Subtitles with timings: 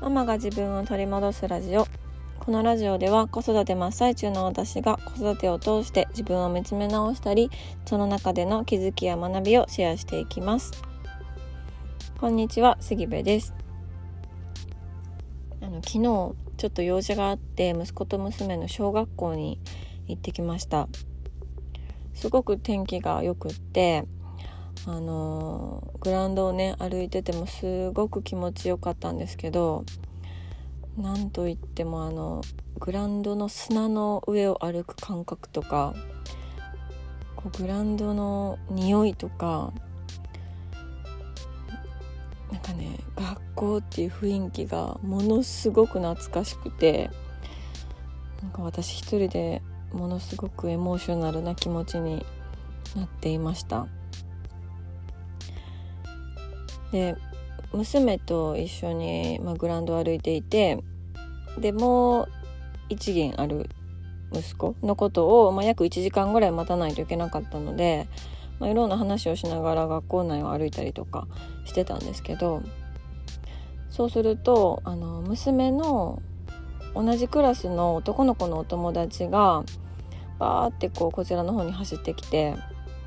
[0.00, 1.84] ママが自分を取り戻すラジオ。
[2.38, 7.50] このラジオでは子育て真っ最中の私が子育てを通して自分を見つめ直したり
[7.84, 10.70] その中での気づきや学びをシェアしていきます。
[12.20, 13.54] こんにちは杉部です。
[15.60, 16.34] あの昨日ちょ
[16.68, 19.58] っと用事があって息子と娘の小学校に
[20.06, 20.88] 行ってきました。
[22.14, 24.04] すごく天気が良くって
[24.90, 29.84] あのグラウンドをね歩いててもすごく気持ちよかったんですけど
[30.96, 32.40] なんといってもあの
[32.80, 35.94] グラウンドの砂の上を歩く感覚とか
[37.36, 39.74] こうグラウンドの匂いとか
[42.50, 47.10] なんかね学校っていう雰囲気がものすごく懐かしくて
[48.42, 49.60] なんか私一人で
[49.92, 52.24] ものすごくエモーショナルな気持ちに
[52.96, 53.86] なっていました。
[56.92, 57.16] で
[57.72, 60.82] 娘と一緒に、まあ、グラウンドを歩いていて
[61.58, 62.28] でもう
[62.88, 63.68] 一元ある
[64.32, 68.08] 息子のことを、まあ、約1時間ぐらい待たないといけなかったので、
[68.58, 71.26] まあ、いろんな話をしながら学校内を歩いたりとか
[71.64, 72.62] してたんですけど
[73.90, 76.22] そうするとあの娘の
[76.94, 79.64] 同じクラスの男の子のお友達が
[80.38, 82.54] バーってこうこちらの方に走ってきて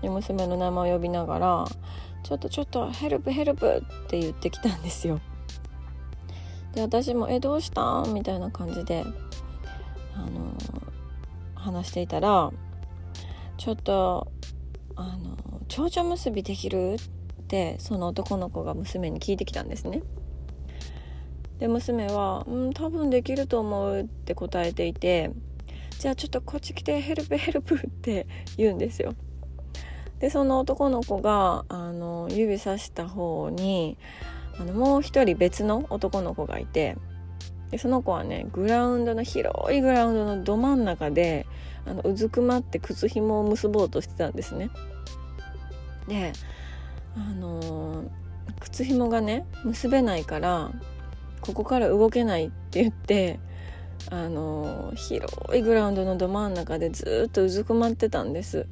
[0.00, 1.64] で娘の名前を呼びながら
[2.26, 5.20] 「ちょっとちょっとヘルプヘルプ」って言ってきたんですよ。
[6.74, 8.02] で私も「えどうした？
[8.02, 9.04] ん?」みたいな感じで、
[10.12, 10.52] あの
[11.54, 12.50] 話していたら
[13.56, 14.26] 「ちょっと
[14.96, 15.36] あの
[15.68, 20.02] 蝶々結びできる?」ってその男の子が娘に聞いてきたんですね。
[21.60, 25.30] で娘は「うん多分できると思う」って答えていて
[26.00, 29.14] 「じゃあちょっとこっち来てヘルプヘルプ」って言うんですよ。
[30.20, 33.98] でその男の子があの指さした方に
[34.58, 36.96] あのもう一人別の男の子がいて
[37.70, 41.46] でその子はねグラウンドの広いグラウンドのど真ん中で
[41.84, 44.70] あのうずくまって靴紐を結ぼうとしてたんですね。
[46.08, 46.32] で
[47.16, 48.08] あのー、
[48.60, 50.70] 靴紐がね結べないから
[51.40, 53.40] ここから動けないって言って
[54.10, 58.66] あのー、広いグラウンドのど真ん中でずっとうずくまってたんです。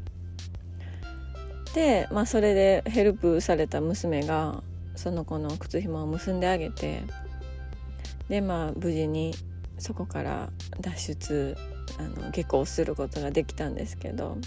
[1.74, 4.62] で、まあ、それでヘルプされた娘が
[4.94, 7.02] その子の靴紐を結んであげて
[8.28, 9.34] でまあ無事に
[9.78, 11.56] そこから脱出
[11.98, 14.38] あの下校することができたんですけど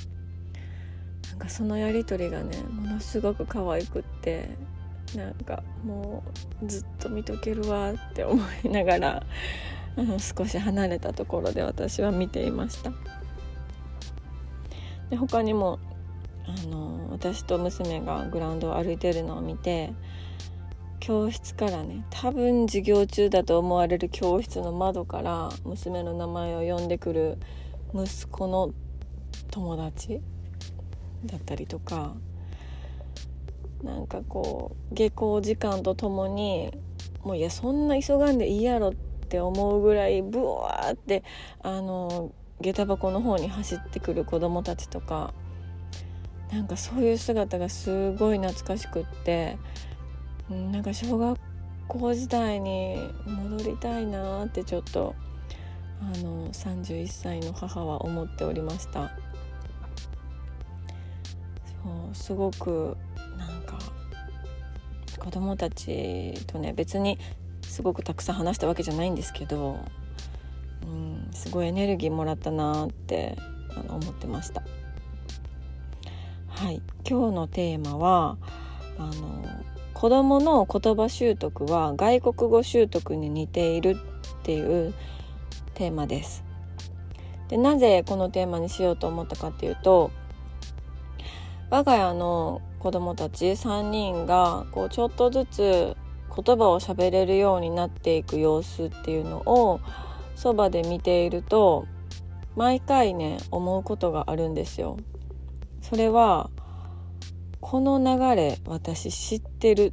[1.29, 4.49] なんかそのやり取りがねものすごく可愛くって
[5.13, 6.23] なんかも
[6.61, 9.23] うずっと見とけるわって思いながら
[9.97, 12.91] あの少し離れたところで私は見ていました。
[15.09, 15.79] で他にも
[16.47, 19.93] あの私と娘がグラウンドを歩いてるのを見て
[20.99, 27.37] 教室からね多分授業中だと思われる教室の窓から娘の名前を呼んでくる
[27.93, 28.73] 息子の
[29.51, 30.21] 友達
[31.25, 32.15] だったりとか
[33.83, 36.71] なんかこう下校時間とともに
[37.23, 41.23] もういやそんな急がんでいいやろって思うぐらいブワーって
[41.61, 42.31] あの
[42.61, 45.33] 下駄箱の方に走ってくる子供たちとか
[46.51, 49.57] なんかそういう姿がすごい懐かしくって
[50.49, 51.37] なんか小学
[51.87, 55.15] 校時代に戻りたいなってちょっと
[56.01, 59.11] あの31歳の母は思っておりました。
[61.83, 62.97] そうすごく
[63.37, 63.79] なんか
[65.17, 67.17] 子供たちとね別に
[67.63, 69.77] すごくたくさん話したわけじゃないんですけど、
[70.83, 73.37] うん、すごいエネルギーもらったなって
[73.71, 74.63] あの思ってました。
[76.57, 78.35] はい今日のテーマは
[78.97, 79.45] あの
[79.93, 84.95] 子どもの言葉習得は外国語習得に似ているっていう
[85.75, 86.43] テーマです。
[87.49, 90.09] でなぜこのテーマにしようと思ったかっていうと
[91.69, 95.95] 我が家の子供たち3人がこうちょっとずつ
[96.35, 99.79] 言葉を喋れるようになっていく様子っていうのを
[100.35, 101.85] そばで見ていると
[102.55, 104.97] 毎回ね思うことがあるんですよ。
[105.87, 106.49] それは
[107.61, 109.91] この流れ私知ってるっ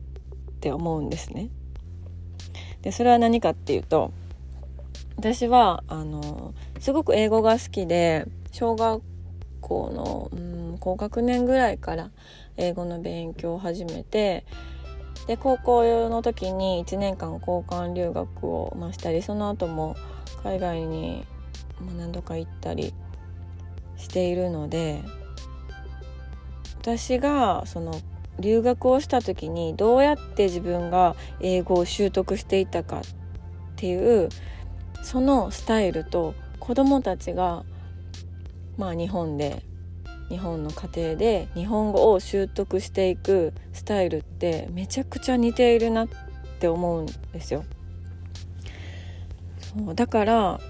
[0.61, 1.51] て思うんですね。
[2.83, 4.13] でそれは何かっていうと
[5.17, 9.03] 私はあのすごく英語が好きで小学
[9.61, 10.37] 校の、う
[10.75, 12.11] ん、高学年ぐらいから
[12.57, 14.45] 英語の勉強を始めて
[15.29, 19.97] で高校の時に1年間交換留学を、ましたりその後も
[20.43, 21.25] 海外に
[21.97, 22.93] 何度か行ったり
[23.97, 25.01] しているので
[26.85, 27.99] 私がその
[28.39, 33.03] 留学をした時にどうやって自分が英語を習得していたかっ
[33.77, 34.29] ていう
[35.03, 37.65] そのスタイルと子どもたちが
[38.77, 39.63] まあ日本で
[40.29, 46.09] 日本の家庭で日本語を習得していくスタイルってめちゃくちゃ似ているなっ
[46.59, 47.65] て思うんですよ。
[49.61, 50.61] そうだから、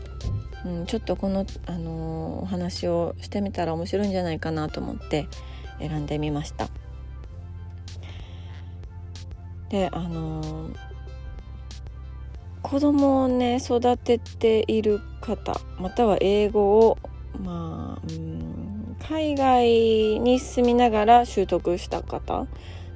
[0.65, 5.27] うん、ちょっとこの、あのー、お話をしてみたら面白いんじゃないかなと思って
[5.79, 6.69] 選んでみました。
[9.71, 10.75] であのー、
[12.63, 16.99] 子供をね育てている方または英語を
[17.43, 19.67] まあ、うん、海外
[20.21, 22.47] に住みながら習得した方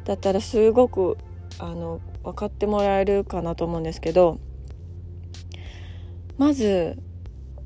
[0.05, 1.19] だったらすごく
[1.59, 4.39] あの分かってもらえるかなと思うんですけど
[6.37, 6.97] まず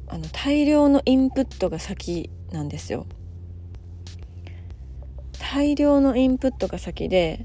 [0.08, 3.06] あの大量のインプットが先なんですよ。
[5.54, 7.44] 大量のインプットが先で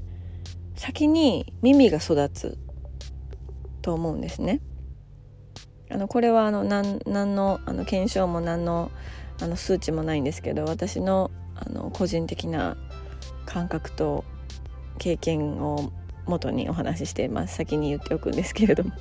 [0.76, 2.56] 先に耳が育つ
[3.82, 4.62] と思うんですね。
[5.90, 8.90] あのこれはあの何何のあの検証も何の
[9.42, 12.78] あの数値もないんですけど私のあの個人的な
[13.44, 14.24] 感覚と
[14.96, 15.92] 経験を
[16.24, 18.92] 元にお話ししています先に言っておくんですけれども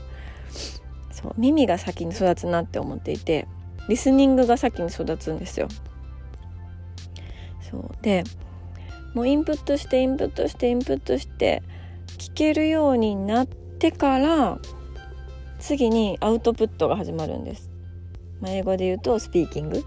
[1.11, 3.47] そう耳が先に育つなって思っていて
[3.87, 5.69] リスニングが先に育つんですよ。
[7.61, 8.25] そうで
[9.17, 11.63] もうインプットしてインプットしてインプットして
[12.19, 14.59] 聞けるようになってから
[15.57, 17.71] 次にアウトプットが始まるんです。
[18.41, 19.83] まあ、英語で言うとスピーキング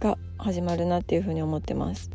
[0.00, 2.10] が始まるなっていうふうに思ってます。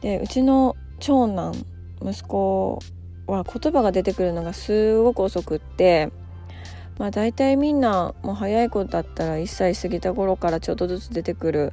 [0.00, 1.54] でうちの長男
[2.02, 2.80] 息子
[3.28, 6.10] は言葉が出てくるのがすごく遅くって
[6.98, 11.72] まあ大体みんなもう早い子だったら1歳過ぎた頃からちょっとずつ出てくる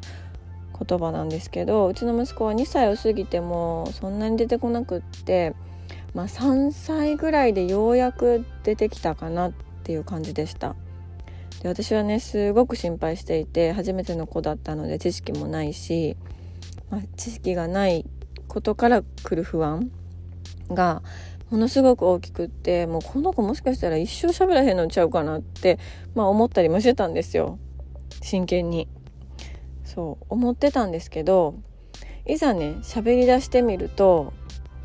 [0.83, 5.55] 言葉なんですけどうちの息子は2歳を過ぎてもそんなに出てこなくって、
[6.13, 9.53] まあ、3歳ぐらいでようやく出てきたかなっ
[9.83, 10.75] ていう感じでした。
[11.61, 16.15] で私はねすごく心配していて初めての子だったので知識もないし、
[16.91, 18.05] まあ、知識がない
[18.47, 19.91] ことから来る不安
[20.69, 21.01] が
[21.49, 25.79] ものすごく大きくってもうこの子もしかしたら一生喋らへんのちゃうかなって、
[26.13, 27.57] まあ、思ったりもしてたんですよ
[28.21, 28.87] 真剣に。
[29.97, 31.55] そう思ってたんですけど
[32.27, 34.31] いざね喋り出してみると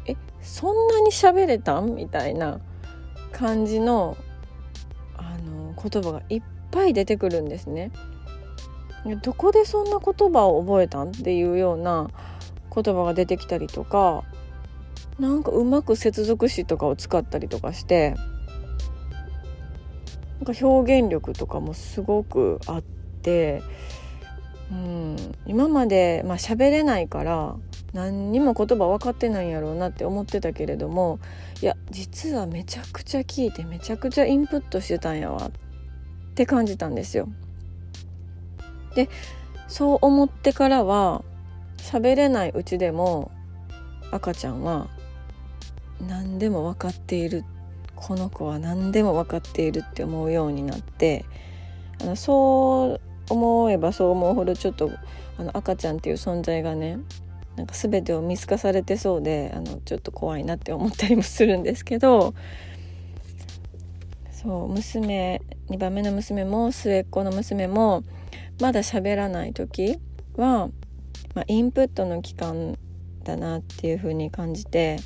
[0.06, 1.97] えそんなに喋れたん？
[1.97, 2.61] みたいな
[3.31, 4.17] 感じの
[5.19, 7.91] あの言葉がいっぱい出てくるんですね。
[9.20, 11.09] どこでそんな言葉を覚えたん？
[11.09, 12.08] っていうような
[12.75, 14.25] 言葉が出てきたりとか
[15.19, 18.15] なんかうまく接続詞とかを使ったりとかして
[20.41, 23.62] なんか表現力とかもすごくあって
[24.72, 25.16] うん、
[25.46, 27.56] 今までまあ喋れないから
[27.92, 31.19] 何にも言葉分かってないんやろうなって思ってたけれども
[31.60, 35.50] いや実はめちゃくちゃ聞いてめちゃくちゃインプットしてたんやわっ
[36.34, 37.28] て感じたんですよ。
[38.94, 39.10] で
[39.69, 41.22] そう思ってからは
[41.76, 43.30] 喋れないうちでも
[44.10, 44.88] 赤ちゃんは
[46.06, 47.44] 何でも分かっている
[47.94, 51.24] この子は何でも分かっているって思うようになって
[52.00, 54.90] あのそう思えばそう思うほどちょっと
[55.38, 56.99] あの赤ちゃんっていう存在がね
[57.56, 62.34] なんか全てを見透かされてそうであのちょっと怖いなって思ったりもするんですけど
[64.31, 68.05] そう娘2番目の娘も末っ子の娘も
[68.60, 69.98] まだ喋らない時
[70.36, 70.69] は、
[71.34, 72.79] まあ、インプットの期間
[73.24, 74.98] だなっていう風に感じて、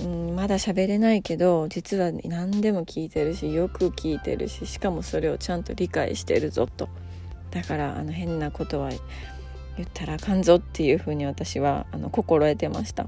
[0.00, 6.88] うん、まだ喋れないけど実は何でも聞いてるしよく聞いてるししかもそれをちゃんと理解してるぞと
[7.50, 8.90] だからあの変なことは
[9.76, 13.06] 言ったらあかんぞっていう風に私はあの心得てました。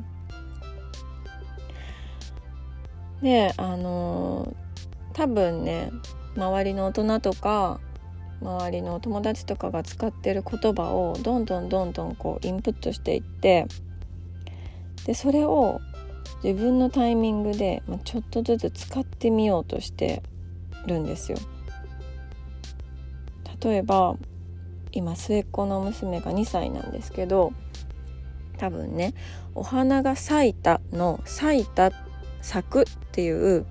[3.23, 4.55] であの
[5.15, 5.91] 多分ね
[6.37, 7.81] 周りの大人とか
[8.43, 13.67] 周りのお友達とかが使ってる言葉をどんどんどんどんこうインプットしていって
[15.07, 15.81] でそれを
[16.43, 20.23] 自分のタイミングで、まあ、ちょっとずつ使ってみようとして
[20.87, 21.39] るんですよ。
[23.63, 24.17] 例えば
[24.93, 27.53] 今末っ子の娘が2歳なんですけど
[28.59, 29.15] 多分ね
[29.55, 31.91] 「お花が咲いた」の「咲いた」
[32.41, 33.67] 「咲く」っていう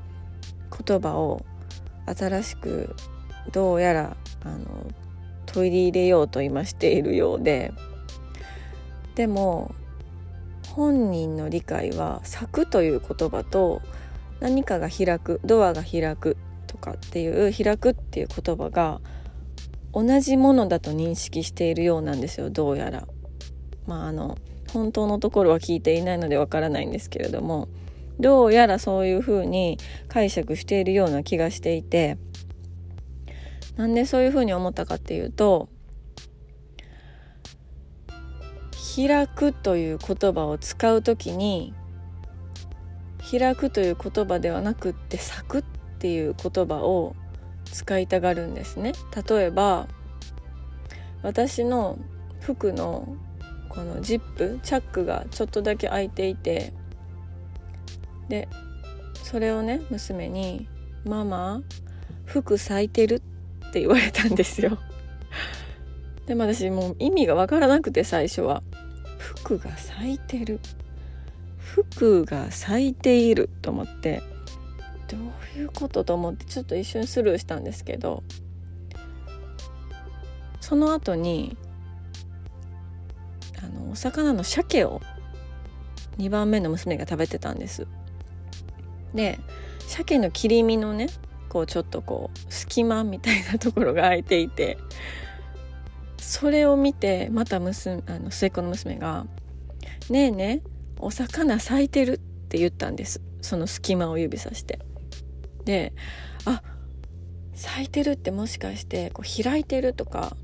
[0.86, 1.46] 言葉を
[2.06, 2.96] 新しく
[3.52, 4.66] どうやらあの
[5.46, 7.72] 取り入れようと今しているようで
[9.16, 9.74] でも
[10.76, 13.82] 本人の理解は「咲く」という言葉と
[14.42, 16.36] 何かが開くドアが開く
[16.68, 19.00] とかっていう「開く」っていう言葉が
[19.94, 23.08] 同じものだと認識しているようなんですよどうやら。
[23.88, 24.38] まああの
[24.74, 27.70] 本当のところは聞いていないのでわからないんですけれども
[28.20, 29.78] どうやらそういう風に
[30.10, 32.18] 解釈しているような気がしていて
[33.78, 35.70] なんでそういう風に思ったかっていうと
[38.96, 41.74] 開くという言葉を使う時に
[43.30, 45.64] 開くという言葉ではなくって咲くっ
[46.00, 47.16] ていう言葉を
[47.66, 48.94] 使いたがるんですね
[49.28, 49.88] 例えば
[51.24, 51.98] 私の
[52.40, 53.18] 服の
[53.70, 56.72] このジップチャックがちょっとだけ開いていて
[58.30, 58.48] で
[59.24, 60.70] それをね娘に
[61.04, 61.62] 「ママ
[62.24, 63.22] 服咲いてる?」
[63.70, 64.78] って言われたんですよ。
[66.28, 68.64] でも私もう意味が分からなくて最初は
[69.46, 70.60] 服が咲いてる。
[71.60, 74.24] 服が咲いていると思って
[75.08, 78.24] どういうことと思ってちょっと一瞬スルーしたんですけど
[80.62, 81.58] その後に
[83.64, 85.02] あのお魚の鮭を
[86.18, 87.88] 2番目の娘が食べてたんです。
[89.14, 89.40] で
[89.80, 91.08] 鮭の切り身のね
[91.50, 94.78] こうちょっとこう隙間みたいなところが空いていて
[96.26, 99.28] それを見てまた娘あの末っ子の娘が
[100.10, 103.22] 「ねえねえお魚咲いてる」って言ったんです。
[103.42, 104.80] その隙間を指さして。
[105.66, 105.94] で
[106.46, 106.64] あ
[107.54, 110.36] 咲いてるってもしかしてこう開いてるとか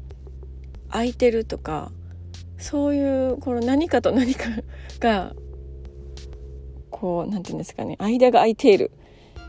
[0.89, 1.91] 開いてるとか
[2.59, 4.50] そういうこの何かと何か
[5.00, 5.33] が
[6.91, 8.91] こう何て言うんですかね間が空いている。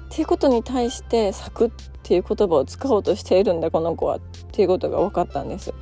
[0.07, 1.71] っていうことに対して「咲く」っ
[2.03, 4.17] ていう言葉を使おうとしているんだこの子は。
[4.17, 4.21] っ
[4.51, 5.75] ていうことが分かったんです。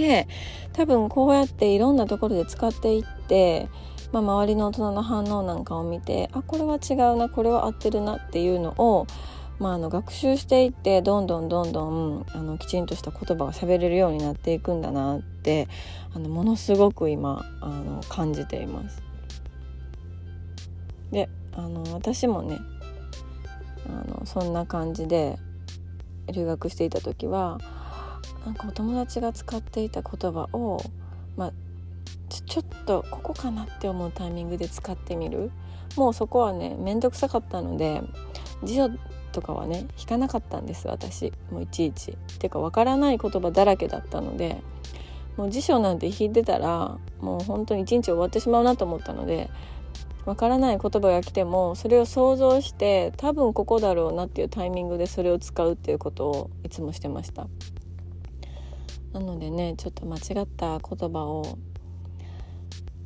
[0.00, 0.26] で
[0.72, 3.68] 多分こうやっていろんなところで使っていって、
[4.12, 9.06] まあ、周りの大人の反応なんかを見てあこれは違うなこれは合ってるなっていうのを、
[9.58, 15.68] まあ、あの学習していってどんどんどんどんあのきちんとした言葉が喋れるようになっていくんだなって
[16.14, 19.02] あのものすごく今あの感じています。
[21.12, 22.58] であの私もね
[23.86, 25.36] あのそんな感じで
[26.32, 27.58] 留学していた時は
[28.44, 30.80] なんかお友達が使っていた言葉を、
[31.36, 31.52] まあ、
[32.28, 35.50] ちちょっとここかなって思うタイミングで使ってみる
[35.96, 38.02] もうそこはね面倒くさかったので
[38.62, 38.90] 辞書
[39.32, 42.16] とかはね引かなかったんです私もういちいち。
[42.38, 44.62] ていうかわからない言葉だらけだったので
[45.36, 49.50] もう辞書なんて引いてたらもう本当に一日終わってしまうなと思ったので
[50.26, 57.46] わからない言葉が来てもそれを想像して多分ここだろうなっていうタイミングでそれを使うっていうことをいつもしてました。
[59.12, 61.58] なのでねちょっと間違った言葉を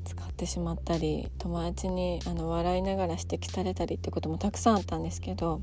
[0.04, 5.62] 使ってしまったり友達にあの笑いながら指摘されたりってこともたくさんあったんですけど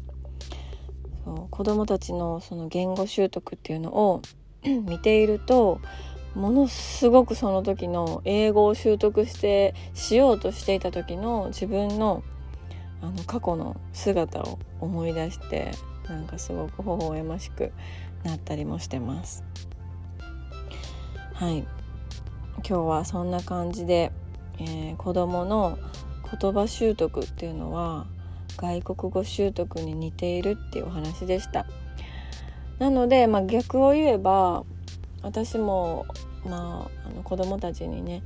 [1.24, 4.21] そう子どもたちのその言語習得っていうのを
[4.63, 5.79] 見ていると
[6.36, 12.24] ものすごくその時の英語を習得してしようとしていた時の自分の
[13.01, 15.71] あの過去の姿を思い出して
[16.07, 17.71] なんかすごく微笑ましく
[18.24, 19.43] なったりもしてます。
[21.41, 21.65] はい。
[22.57, 24.12] 今日はそんな感じで、
[24.60, 25.79] えー、子どもの
[26.39, 28.05] 言葉習得っていうのは
[28.57, 31.65] 外国語習得に似ているっていうお話でした。
[32.77, 34.65] なので、まあ、逆を言えば
[35.24, 36.05] 私も、
[36.45, 38.21] まあ、あの子どもたちにね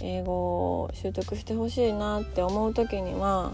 [0.00, 3.52] 英語を習得してほしいなって思う時には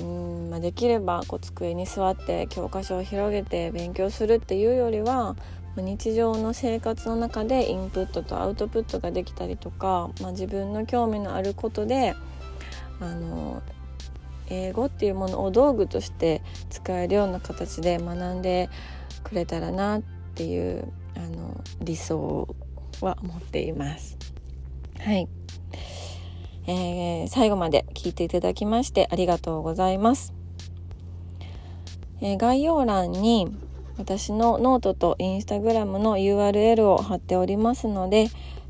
[0.00, 5.36] うん、まあ、できればこう机に座って教科書を広げて勉強するっていうよりは
[5.82, 12.14] 日常の生活の中でインプットとアウトプットができたりとか、まあ、自分の興味のあることで
[13.00, 13.62] あの
[14.48, 18.68] 英語っていうものを道具として使えるような形で学んで
[19.22, 20.02] くれたらなっ
[20.34, 22.54] ていうあの理想
[23.00, 24.16] は持っています。
[25.00, 25.28] はい、
[26.66, 30.34] えー、最後まで聞いていただきましてありがとうございます。
[32.20, 33.56] えー、概要欄に
[33.96, 38.28] 私のノートとインスタグラムの URL を貼っておりますので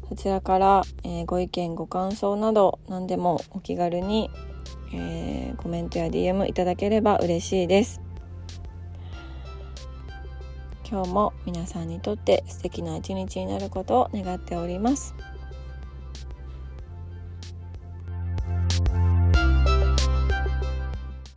[0.09, 4.31] そちらから、えー、ご意見ご感想など何でもお気軽に、
[4.93, 8.01] えー、コメントや DM いただければ嬉しいです
[10.89, 15.15] 今日も皆さんにとって素敵な一日になることを願っております。